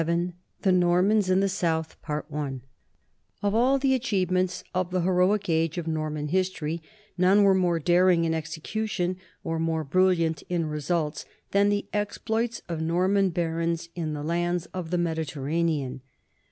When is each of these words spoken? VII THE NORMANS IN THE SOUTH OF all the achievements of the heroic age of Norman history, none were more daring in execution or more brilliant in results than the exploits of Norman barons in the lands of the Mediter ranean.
VII 0.03 0.33
THE 0.63 0.71
NORMANS 0.71 1.29
IN 1.29 1.41
THE 1.41 1.47
SOUTH 1.47 1.95
OF 2.09 2.25
all 3.53 3.77
the 3.77 3.93
achievements 3.93 4.63
of 4.73 4.89
the 4.89 5.01
heroic 5.01 5.47
age 5.47 5.77
of 5.77 5.85
Norman 5.87 6.29
history, 6.29 6.81
none 7.19 7.43
were 7.43 7.53
more 7.53 7.77
daring 7.77 8.25
in 8.25 8.33
execution 8.33 9.17
or 9.43 9.59
more 9.59 9.83
brilliant 9.83 10.41
in 10.49 10.65
results 10.65 11.25
than 11.51 11.69
the 11.69 11.85
exploits 11.93 12.63
of 12.67 12.81
Norman 12.81 13.29
barons 13.29 13.89
in 13.93 14.13
the 14.13 14.23
lands 14.23 14.65
of 14.73 14.89
the 14.89 14.97
Mediter 14.97 15.39
ranean. 15.41 15.99